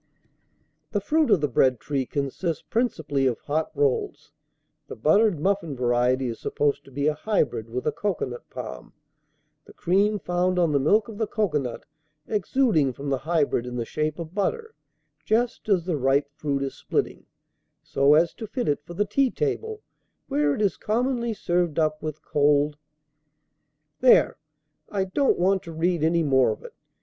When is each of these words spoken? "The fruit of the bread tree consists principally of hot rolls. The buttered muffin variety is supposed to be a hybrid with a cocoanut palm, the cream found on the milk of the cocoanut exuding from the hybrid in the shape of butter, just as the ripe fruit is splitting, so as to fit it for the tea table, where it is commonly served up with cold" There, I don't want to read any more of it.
"The 0.93 0.99
fruit 0.99 1.29
of 1.29 1.41
the 1.41 1.47
bread 1.47 1.79
tree 1.79 2.07
consists 2.07 2.63
principally 2.63 3.27
of 3.27 3.37
hot 3.41 3.69
rolls. 3.75 4.31
The 4.87 4.95
buttered 4.95 5.39
muffin 5.39 5.75
variety 5.75 6.27
is 6.27 6.39
supposed 6.39 6.83
to 6.85 6.91
be 6.91 7.05
a 7.05 7.13
hybrid 7.13 7.69
with 7.69 7.85
a 7.85 7.91
cocoanut 7.91 8.49
palm, 8.49 8.93
the 9.65 9.73
cream 9.73 10.17
found 10.17 10.57
on 10.57 10.71
the 10.71 10.79
milk 10.79 11.07
of 11.07 11.19
the 11.19 11.27
cocoanut 11.27 11.85
exuding 12.25 12.93
from 12.93 13.09
the 13.11 13.19
hybrid 13.19 13.67
in 13.67 13.75
the 13.75 13.85
shape 13.85 14.17
of 14.17 14.33
butter, 14.33 14.73
just 15.23 15.69
as 15.69 15.85
the 15.85 15.97
ripe 15.97 16.31
fruit 16.33 16.63
is 16.63 16.73
splitting, 16.75 17.27
so 17.83 18.15
as 18.15 18.33
to 18.33 18.47
fit 18.47 18.67
it 18.67 18.83
for 18.83 18.95
the 18.95 19.05
tea 19.05 19.29
table, 19.29 19.83
where 20.27 20.55
it 20.55 20.63
is 20.63 20.77
commonly 20.77 21.31
served 21.31 21.77
up 21.77 22.01
with 22.01 22.25
cold" 22.25 22.75
There, 24.01 24.37
I 24.89 25.03
don't 25.03 25.37
want 25.37 25.61
to 25.61 25.71
read 25.71 26.03
any 26.03 26.23
more 26.23 26.49
of 26.49 26.63
it. 26.63 26.73